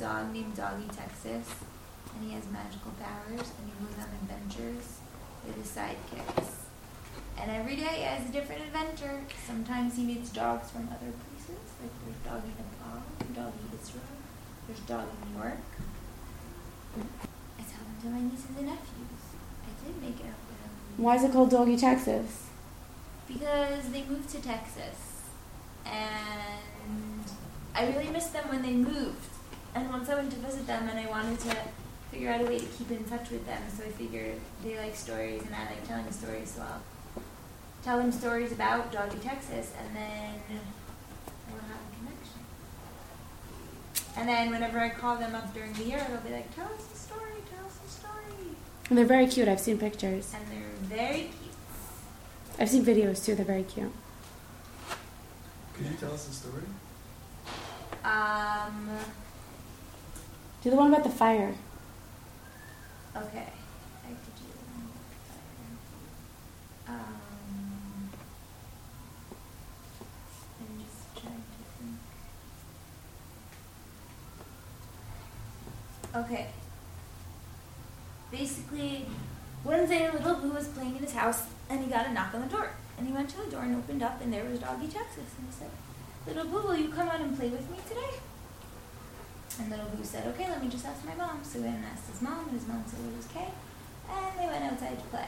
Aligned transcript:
dog 0.00 0.32
named 0.32 0.56
Doggy 0.56 0.88
Texas, 0.88 1.46
and 2.14 2.24
he 2.24 2.34
has 2.34 2.44
magical 2.50 2.92
powers, 2.96 3.52
and 3.52 3.68
he 3.68 3.72
goes 3.78 3.94
on 4.00 4.08
adventures 4.24 5.00
with 5.46 5.56
his 5.56 5.68
sidekicks. 5.68 6.66
And 7.38 7.50
every 7.50 7.76
day 7.76 8.00
he 8.00 8.02
has 8.02 8.28
a 8.28 8.32
different 8.32 8.62
adventure. 8.62 9.20
Sometimes 9.46 9.96
he 9.96 10.04
meets 10.04 10.30
dogs 10.30 10.70
from 10.70 10.88
other 10.88 11.12
places, 11.12 11.62
like 11.80 11.92
there's 12.04 12.20
Doggy 12.24 12.52
Nepal, 12.56 13.02
Doggy 13.34 13.64
Israel, 13.80 14.02
there's 14.66 14.80
Doggy 14.80 15.16
New 15.28 15.38
York. 15.38 15.58
I 16.96 17.62
tell 17.62 17.84
them 17.84 17.96
to 18.02 18.08
my 18.08 18.20
nieces 18.20 18.56
and 18.56 18.66
nephews. 18.66 19.24
I 19.64 19.84
did 19.84 20.02
make 20.02 20.20
it 20.20 20.28
up 20.32 20.40
with 20.48 20.60
them. 20.62 20.72
Why 20.96 21.16
is 21.16 21.24
it 21.24 21.32
called 21.32 21.50
Doggy 21.50 21.76
Texas? 21.76 22.46
Because 23.28 23.88
they 23.90 24.02
moved 24.04 24.28
to 24.30 24.40
Texas. 24.40 24.96
And 25.86 26.69
I 27.74 27.86
really 27.88 28.08
missed 28.10 28.32
them 28.32 28.48
when 28.48 28.62
they 28.62 28.72
moved. 28.72 29.24
And 29.74 29.88
once 29.90 30.08
I 30.08 30.16
went 30.16 30.30
to 30.32 30.38
visit 30.38 30.66
them 30.66 30.88
and 30.88 30.98
I 30.98 31.06
wanted 31.06 31.38
to 31.40 31.56
figure 32.10 32.30
out 32.30 32.40
a 32.40 32.44
way 32.44 32.58
to 32.58 32.66
keep 32.66 32.90
in 32.90 33.04
touch 33.04 33.30
with 33.30 33.46
them, 33.46 33.62
so 33.76 33.84
I 33.84 33.88
figured 33.88 34.34
they 34.64 34.76
like 34.76 34.96
stories 34.96 35.42
and 35.42 35.54
I 35.54 35.64
like 35.66 35.86
telling 35.86 36.10
stories, 36.10 36.50
so 36.50 36.62
I'll 36.62 36.82
tell 37.84 37.98
them 37.98 38.10
stories 38.10 38.52
about 38.52 38.90
Doggy 38.90 39.18
Texas 39.18 39.72
and 39.78 39.96
then 39.96 40.34
we'll 41.50 41.60
have 41.62 41.78
a 41.80 41.96
connection. 41.96 42.40
And 44.16 44.28
then 44.28 44.50
whenever 44.50 44.80
I 44.80 44.88
call 44.88 45.16
them 45.16 45.34
up 45.34 45.54
during 45.54 45.72
the 45.74 45.84
year, 45.84 46.04
they'll 46.08 46.18
be 46.18 46.30
like, 46.30 46.54
tell 46.54 46.66
us 46.66 46.92
a 46.92 46.96
story, 46.96 47.32
tell 47.54 47.64
us 47.66 47.78
a 47.86 47.90
story. 47.90 48.56
And 48.88 48.98
they're 48.98 49.04
very 49.04 49.28
cute. 49.28 49.46
I've 49.46 49.60
seen 49.60 49.78
pictures. 49.78 50.34
And 50.34 50.44
they're 50.50 50.98
very 50.98 51.30
cute. 51.40 51.54
I've 52.58 52.68
seen 52.68 52.84
videos 52.84 53.24
too. 53.24 53.36
They're 53.36 53.44
very 53.44 53.62
cute. 53.62 53.92
Could 55.74 55.86
you 55.86 55.96
tell 55.98 56.12
us 56.12 56.28
a 56.28 56.32
story? 56.32 56.64
Um, 58.04 58.88
Do 60.62 60.70
the 60.70 60.76
one 60.76 60.92
about 60.92 61.04
the 61.04 61.10
fire. 61.10 61.54
okay. 63.16 63.48
I 64.04 64.08
could 64.08 64.34
do 64.36 64.44
one 64.72 64.84
more 64.84 65.04
fire. 65.28 66.96
Um, 66.96 68.10
I'm 70.60 70.80
just 70.80 71.22
trying 71.22 71.42
to 71.44 71.62
think. 71.78 71.98
Okay. 76.24 76.46
Basically, 78.30 79.06
one 79.62 79.86
day 79.86 80.10
little 80.10 80.36
Boo 80.36 80.50
was 80.52 80.68
playing 80.68 80.96
in 80.96 81.02
his 81.02 81.12
house 81.12 81.42
and 81.68 81.84
he 81.84 81.90
got 81.90 82.06
a 82.06 82.12
knock 82.12 82.34
on 82.34 82.40
the 82.42 82.46
door. 82.48 82.70
And 82.96 83.06
he 83.06 83.12
went 83.12 83.28
to 83.30 83.36
the 83.38 83.50
door 83.50 83.62
and 83.62 83.76
opened 83.76 84.02
up 84.02 84.20
and 84.22 84.32
there 84.32 84.44
was 84.44 84.58
Doggy 84.60 84.88
Texas. 84.88 85.24
And 85.38 85.46
he 85.46 85.52
said, 85.52 85.70
Little 86.26 86.44
Boo, 86.44 86.68
will 86.68 86.76
you 86.76 86.88
come 86.90 87.08
out 87.08 87.20
and 87.20 87.36
play 87.36 87.48
with 87.48 87.68
me 87.70 87.78
today? 87.88 88.20
And 89.58 89.70
little 89.70 89.86
Boo 89.86 90.04
said, 90.04 90.26
okay, 90.28 90.48
let 90.48 90.62
me 90.62 90.68
just 90.68 90.84
ask 90.84 91.04
my 91.04 91.14
mom. 91.14 91.42
So 91.42 91.58
he 91.58 91.64
went 91.64 91.76
and 91.76 91.86
asked 91.86 92.10
his 92.10 92.20
mom, 92.20 92.48
and 92.48 92.58
his 92.58 92.68
mom 92.68 92.84
said 92.86 93.00
it 93.00 93.16
was 93.16 93.26
okay. 93.26 93.48
And 94.10 94.38
they 94.38 94.46
went 94.46 94.64
outside 94.64 94.98
to 94.98 95.04
play. 95.06 95.26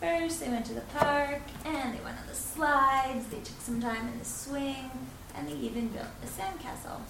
First, 0.00 0.40
they 0.40 0.48
went 0.48 0.66
to 0.66 0.74
the 0.74 0.82
park, 0.82 1.42
and 1.64 1.94
they 1.94 2.04
went 2.04 2.18
on 2.18 2.26
the 2.28 2.34
slides. 2.34 3.26
They 3.28 3.40
took 3.40 3.60
some 3.60 3.80
time 3.80 4.08
in 4.08 4.18
the 4.18 4.24
swing, 4.24 4.90
and 5.34 5.48
they 5.48 5.54
even 5.54 5.88
built 5.88 6.06
a 6.22 6.26
sandcastle. 6.26 7.00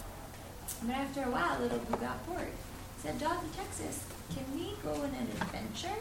But 0.82 0.94
after 0.94 1.22
a 1.22 1.30
while, 1.30 1.58
little 1.60 1.78
Boo 1.78 1.97
got 1.97 2.25
bored. 2.27 2.53
He 2.97 3.03
said, 3.03 3.19
Doggy 3.19 3.48
Texas, 3.56 4.05
can 4.32 4.44
we 4.55 4.75
go 4.82 4.92
on 4.92 5.10
an 5.10 5.28
adventure? 5.41 5.98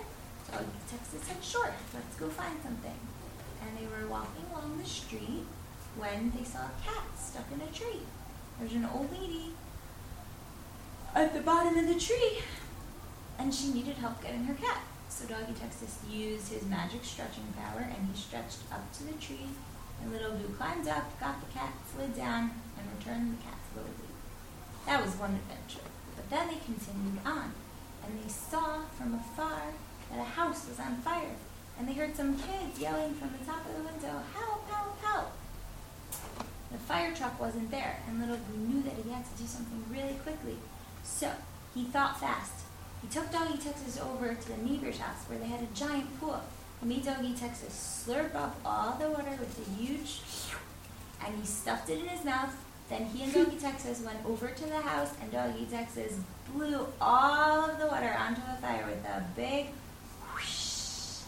Doggy 0.52 0.66
Texas 0.90 1.24
said, 1.24 1.44
sure, 1.44 1.74
let's 1.94 2.16
go 2.16 2.30
find 2.30 2.62
something. 2.64 3.00
And 3.62 3.78
they 3.78 3.86
were 3.86 4.08
walking 4.08 4.46
along 4.54 4.78
the 4.78 4.88
street 4.88 5.46
when 5.98 6.32
they 6.38 6.44
saw 6.44 6.60
a 6.60 6.86
cat 6.86 7.04
stuck 7.18 7.46
in 7.52 7.62
a 7.62 7.72
tree. 7.74 8.02
There's 8.60 8.74
an 8.74 8.88
old 8.94 9.12
lady 9.12 9.52
at 11.16 11.34
the 11.34 11.42
bottom 11.42 11.78
of 11.78 11.88
the 11.88 12.00
tree, 12.00 12.40
and 13.40 13.54
she 13.54 13.74
needed 13.74 13.98
help 13.98 14.22
getting 14.22 14.44
her 14.46 14.54
cat. 14.54 14.82
So 15.10 15.26
Doggy 15.26 15.54
Texas 15.54 15.98
used 16.10 16.52
his 16.52 16.66
magic 16.66 17.04
stretching 17.04 17.54
power, 17.58 17.82
and 17.82 18.08
he 18.08 18.20
stretched 18.20 18.60
up 18.72 18.92
to 18.94 19.04
the 19.04 19.14
tree. 19.14 19.50
And 20.02 20.12
Little 20.12 20.34
Boo 20.34 20.54
climbed 20.54 20.88
up, 20.88 21.20
got 21.20 21.40
the 21.42 21.52
cat, 21.52 21.74
slid 21.92 22.16
down, 22.16 22.52
and 22.78 22.88
returned 22.98 23.38
the 23.38 23.44
cat 23.44 23.58
to 23.58 23.80
Little 23.80 23.94
Boo. 23.94 24.14
That 24.86 25.04
was 25.04 25.16
one 25.16 25.34
adventure. 25.34 25.88
But 26.16 26.30
then 26.30 26.48
they 26.48 26.62
continued 26.64 27.20
on, 27.26 27.54
and 28.06 28.24
they 28.24 28.30
saw 28.30 28.82
from 28.98 29.16
afar 29.16 29.74
that 30.12 30.20
a 30.20 30.24
house 30.24 30.68
was 30.68 30.80
on 30.80 30.98
fire, 30.98 31.36
and 31.80 31.88
they 31.88 31.94
heard 31.94 32.16
some 32.16 32.38
kids 32.38 32.80
yelling 32.80 33.16
from 33.16 33.32
the 33.32 33.46
top 33.46 33.66
of 33.66 33.76
the 33.76 33.84
window, 33.84 34.22
"Help! 34.34 34.70
Help! 34.70 35.02
Help!" 35.02 35.37
The 36.72 36.78
fire 36.78 37.14
truck 37.16 37.40
wasn't 37.40 37.72
there, 37.72 37.98
and 38.08 38.20
Little 38.20 38.38
Boo 38.38 38.58
knew 38.58 38.84
that 38.84 38.94
he 39.04 39.10
had 39.10 39.24
to 39.24 39.42
do 39.42 39.48
something 39.48 39.84
really 39.90 40.16
quickly. 40.16 40.58
So 41.04 41.32
he 41.74 41.86
thought 41.86 42.20
fast. 42.20 42.54
He 43.02 43.08
took 43.08 43.32
Doggy 43.32 43.58
Texas 43.58 44.00
over 44.00 44.34
to 44.34 44.48
the 44.50 44.58
neighbor's 44.58 44.98
house 44.98 45.24
where 45.28 45.40
they 45.40 45.48
had 45.48 45.62
a 45.62 45.74
giant 45.74 46.20
pool. 46.20 46.42
He 46.82 46.88
made 46.88 47.06
Doggy 47.06 47.34
Texas 47.36 48.06
slurp 48.06 48.36
up 48.36 48.58
all 48.66 48.98
the 49.00 49.10
water 49.10 49.32
with 49.40 49.68
a 49.68 49.82
huge, 49.82 50.20
and 51.26 51.36
he 51.40 51.46
stuffed 51.46 51.90
it 51.90 52.00
in 52.00 52.08
his 52.08 52.26
mouth. 52.26 52.56
Then 52.90 53.06
he 53.06 53.24
and 53.24 53.34
Doggy 53.34 53.58
Texas 53.62 54.02
went 54.02 54.26
over 54.26 54.48
to 54.48 54.66
the 54.66 54.82
house, 54.82 55.14
and 55.22 55.32
Doggy 55.32 55.68
Texas 55.72 56.20
blew 56.54 56.88
all 57.00 57.70
of 57.70 57.80
the 57.80 57.88
water 57.88 58.16
onto 58.18 58.42
the 58.42 58.62
fire 58.62 58.86
with 58.86 59.06
a 59.06 59.24
big 59.36 59.68
whoosh. 60.34 61.22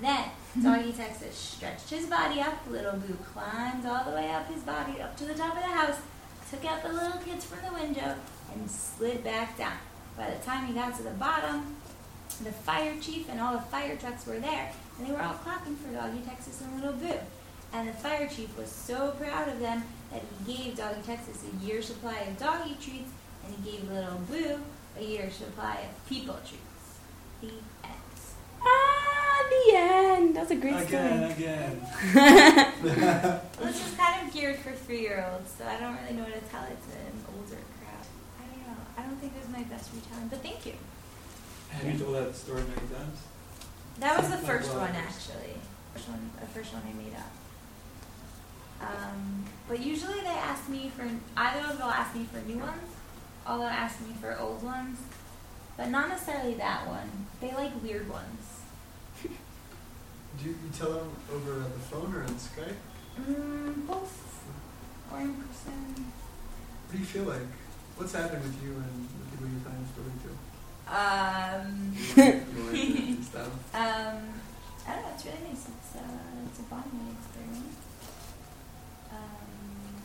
Then 0.00 0.24
Doggy 0.62 0.92
Texas 0.92 1.36
stretched 1.36 1.90
his 1.90 2.06
body 2.06 2.40
up. 2.40 2.54
Little 2.70 2.92
Boo 2.92 3.18
climbed 3.32 3.84
all 3.86 4.04
the 4.04 4.12
way 4.12 4.30
up 4.30 4.46
his 4.48 4.62
body 4.62 5.00
up 5.00 5.16
to 5.16 5.24
the 5.24 5.34
top 5.34 5.56
of 5.56 5.62
the 5.62 5.68
house, 5.68 5.98
took 6.48 6.64
out 6.64 6.82
the 6.82 6.92
little 6.92 7.18
kids 7.18 7.44
from 7.44 7.58
the 7.66 7.74
window, 7.74 8.14
and 8.54 8.70
slid 8.70 9.24
back 9.24 9.58
down. 9.58 9.76
By 10.16 10.30
the 10.30 10.44
time 10.44 10.66
he 10.66 10.74
got 10.74 10.96
to 10.96 11.02
the 11.02 11.10
bottom, 11.10 11.76
the 12.42 12.52
fire 12.52 12.94
chief 13.00 13.28
and 13.28 13.40
all 13.40 13.54
the 13.54 13.62
fire 13.62 13.96
trucks 13.96 14.26
were 14.26 14.38
there, 14.38 14.70
and 14.96 15.08
they 15.08 15.12
were 15.12 15.22
all 15.22 15.34
clapping 15.34 15.74
for 15.74 15.92
Doggy 15.92 16.20
Texas 16.20 16.60
and 16.60 16.76
Little 16.76 16.96
Boo. 16.98 17.18
And 17.72 17.88
the 17.88 17.92
fire 17.92 18.28
chief 18.28 18.56
was 18.56 18.70
so 18.70 19.10
proud 19.18 19.48
of 19.48 19.58
them 19.58 19.82
that 20.12 20.22
he 20.46 20.54
gave 20.54 20.76
Doggy 20.76 21.02
Texas 21.04 21.42
a 21.42 21.66
year's 21.66 21.86
supply 21.86 22.18
of 22.20 22.38
doggy 22.38 22.76
treats, 22.80 23.10
and 23.44 23.56
he 23.56 23.72
gave 23.72 23.90
Little 23.90 24.20
Boo 24.30 24.60
a 24.96 25.02
year's 25.02 25.34
supply 25.34 25.80
of 25.80 26.08
people 26.08 26.38
treats. 26.46 27.00
The 27.40 27.48
end. 27.88 28.03
Ah, 29.94 30.02
the 30.02 30.16
end. 30.16 30.36
That 30.36 30.40
was 30.42 30.50
a 30.50 30.56
great 30.56 30.74
Again, 30.82 31.30
story. 31.30 31.44
again. 31.44 31.86
Well, 32.84 33.68
this 33.72 33.86
is 33.86 33.94
kind 33.96 34.26
of 34.26 34.34
geared 34.34 34.58
for 34.58 34.72
three-year-olds, 34.72 35.50
so 35.56 35.64
I 35.66 35.78
don't 35.80 35.96
really 36.02 36.14
know 36.16 36.24
what 36.24 36.34
to 36.34 36.40
tell 36.50 36.64
it 36.64 36.76
to 36.76 36.92
an 36.98 37.24
older 37.34 37.60
crowd. 37.80 38.06
I 38.40 38.44
don't 38.50 38.66
know. 38.66 38.80
I 38.98 39.02
don't 39.02 39.16
think 39.20 39.32
it 39.36 39.40
was 39.40 39.48
my 39.56 39.62
best 39.64 39.90
retelling, 39.94 40.28
but 40.28 40.42
thank 40.42 40.66
you. 40.66 40.74
Have 41.70 41.84
you 41.92 41.98
told 41.98 42.14
that 42.16 42.34
story 42.36 42.62
many 42.62 42.86
times? 42.92 43.18
That 44.00 44.18
was 44.18 44.28
the 44.28 44.36
Like 44.36 44.44
first 44.44 44.70
what? 44.70 44.80
one, 44.90 44.96
actually. 44.96 45.54
First 45.94 46.08
one, 46.08 46.30
the 46.40 46.46
first 46.46 46.72
one 46.74 46.82
I 46.88 46.92
made 46.92 47.14
up. 47.14 47.32
Um, 48.90 49.44
but 49.68 49.80
usually 49.80 50.20
they 50.20 50.26
ask 50.28 50.68
me 50.68 50.90
for 50.94 51.08
either 51.36 51.60
of 51.70 51.78
they'll 51.78 51.86
ask 51.86 52.14
me 52.14 52.24
for 52.24 52.40
new 52.40 52.58
ones, 52.58 52.90
or 53.48 53.58
they'll 53.58 53.66
ask 53.68 54.00
me 54.00 54.14
for 54.20 54.36
old 54.38 54.62
ones, 54.62 54.98
but 55.76 55.88
not 55.88 56.08
necessarily 56.08 56.54
that 56.54 56.86
one. 56.86 57.26
They 57.40 57.52
like 57.54 57.70
weird 57.82 58.08
ones. 58.10 58.60
Do 60.38 60.48
you, 60.48 60.56
you 60.64 60.70
tell 60.76 60.90
them 60.92 61.10
over 61.32 61.52
the 61.60 61.80
phone 61.90 62.14
or 62.14 62.22
on 62.22 62.34
Skype? 62.34 62.76
Mm, 63.20 63.86
both 63.86 64.44
or 65.12 65.20
in 65.20 65.34
person. 65.34 66.04
What 66.86 66.92
do 66.92 66.98
you 66.98 67.04
feel 67.04 67.24
like? 67.24 67.46
What's 67.96 68.12
happened 68.12 68.42
with 68.42 68.62
you 68.62 68.72
and 68.72 69.08
the 69.08 69.30
people 69.30 69.46
you're 69.48 69.62
telling 69.62 69.82
the 69.82 69.90
story 69.94 70.14
to? 70.24 70.30
Um, 70.90 71.94
You 71.94 72.14
want- 72.22 72.54
you 72.54 72.64
want 72.64 72.76
to 72.76 73.12
and 73.14 73.24
stuff? 73.24 73.74
um, 73.74 74.18
I 74.86 74.92
don't 74.94 75.02
know. 75.02 75.10
It's 75.14 75.24
really 75.24 75.38
nice. 75.48 75.64
It's 75.68 75.96
uh, 75.96 76.46
it's 76.50 76.58
a 76.58 76.62
bonding 76.64 77.16
experience. 77.16 77.76
Um, 79.12 80.02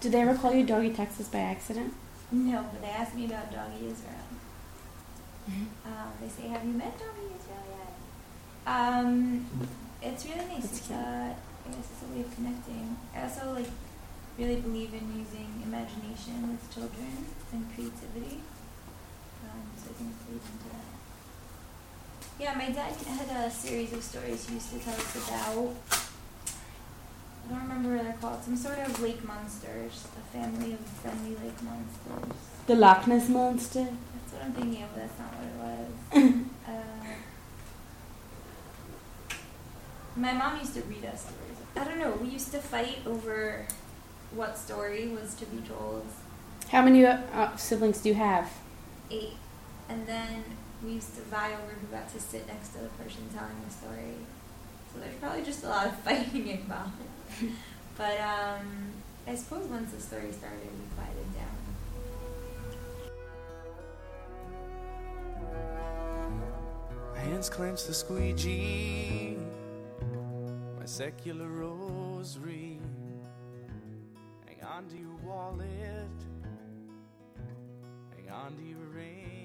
Did 0.00 0.12
they 0.12 0.20
ever 0.22 0.34
call 0.34 0.52
you 0.54 0.64
Doggy 0.66 0.90
Texas 0.94 1.28
by 1.28 1.38
accident? 1.40 1.92
No, 2.32 2.64
but 2.72 2.80
they 2.82 2.88
asked 2.88 3.14
me 3.14 3.26
about 3.26 3.52
Doggy 3.52 3.86
Israel. 3.86 4.24
Um, 5.46 6.08
they 6.20 6.28
say, 6.28 6.48
"Have 6.48 6.64
you 6.64 6.72
met 6.72 6.98
Doggy 6.98 7.20
Israel 7.20 7.30
yet?" 7.30 7.33
Um, 8.66 9.46
it's 10.02 10.24
really 10.26 10.46
nice. 10.46 10.64
It's, 10.64 10.86
cute. 10.86 10.98
uh, 10.98 11.32
I 11.34 11.68
guess 11.68 11.86
it's 11.92 12.02
a 12.02 12.14
way 12.14 12.20
of 12.22 12.34
connecting. 12.34 12.96
I 13.14 13.22
also 13.22 13.52
like 13.52 13.68
really 14.38 14.56
believe 14.56 14.92
in 14.94 15.06
using 15.18 15.62
imagination 15.64 16.50
with 16.50 16.72
children 16.74 17.26
and 17.52 17.66
creativity. 17.74 18.40
Um, 19.44 19.62
so 19.76 19.90
I 19.90 19.92
think 19.94 20.10
it 20.10 20.26
plays 20.26 20.42
into 20.52 20.68
that. 20.72 20.84
Yeah, 22.40 22.54
my 22.54 22.70
dad 22.70 22.92
had 22.92 23.46
a 23.46 23.50
series 23.50 23.92
of 23.92 24.02
stories 24.02 24.48
he 24.48 24.54
used 24.54 24.72
to 24.72 24.78
tell 24.80 24.94
us 24.94 25.28
about. 25.28 25.74
I 27.46 27.52
don't 27.52 27.62
remember 27.68 27.96
what 27.96 28.04
they're 28.04 28.14
called. 28.20 28.42
Some 28.42 28.56
sort 28.56 28.78
of 28.78 29.00
lake 29.00 29.22
monsters, 29.24 30.06
a 30.18 30.36
family 30.36 30.72
of 30.72 30.80
friendly 30.80 31.36
lake 31.36 31.62
monsters. 31.62 32.36
The 32.66 32.74
Loch 32.74 33.06
Ness 33.06 33.28
Monster. 33.28 33.84
That's 33.84 34.32
what 34.32 34.42
I'm 34.42 34.52
thinking 34.52 34.82
of, 34.82 34.88
but 34.94 35.02
that's 35.02 35.18
not 35.18 35.32
what 35.34 35.46
it 35.46 36.24
was. 36.24 36.44
uh, 36.66 36.70
my 40.16 40.32
mom 40.32 40.58
used 40.58 40.74
to 40.74 40.82
read 40.82 41.04
us 41.04 41.22
stories. 41.22 41.58
I 41.76 41.84
don't 41.84 41.98
know. 41.98 42.12
We 42.22 42.28
used 42.28 42.52
to 42.52 42.58
fight 42.58 42.98
over 43.06 43.66
what 44.32 44.56
story 44.58 45.08
was 45.08 45.34
to 45.34 45.46
be 45.46 45.60
told. 45.66 46.06
How 46.68 46.82
many 46.82 47.04
uh, 47.04 47.56
siblings 47.56 48.00
do 48.00 48.08
you 48.10 48.14
have? 48.14 48.50
eight. 49.10 49.36
And 49.88 50.06
then 50.06 50.44
we 50.82 50.92
used 50.92 51.14
to 51.16 51.22
vie 51.22 51.52
over 51.52 51.72
who 51.80 51.86
got 51.88 52.12
to 52.12 52.20
sit 52.20 52.46
next 52.46 52.68
to 52.70 52.78
the 52.78 52.88
person 52.88 53.22
telling 53.34 53.56
the 53.66 53.72
story. 53.72 54.14
So 54.92 55.00
there's 55.00 55.14
probably 55.16 55.42
just 55.44 55.64
a 55.64 55.68
lot 55.68 55.86
of 55.86 55.98
fighting 56.04 56.48
involved. 56.48 56.92
but 57.96 58.20
um, 58.20 58.92
I 59.26 59.34
suppose 59.34 59.66
once 59.66 59.92
the 59.92 60.00
story 60.00 60.32
started, 60.32 60.60
we 60.60 60.86
quieted 60.96 61.34
down. 61.34 61.50
Hands 67.16 67.48
clench 67.48 67.86
the 67.86 67.94
squeegee, 67.94 69.38
my 69.38 69.63
secular 70.94 71.48
rosary. 71.48 72.78
Hang 74.46 74.62
on 74.64 74.86
to 74.86 74.96
your 74.96 75.16
wallet, 75.26 76.06
hang 78.14 78.30
on 78.30 78.56
to 78.56 78.62
your 78.62 78.86
ring. 78.94 79.43